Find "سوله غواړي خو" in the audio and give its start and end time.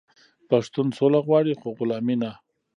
0.97-1.67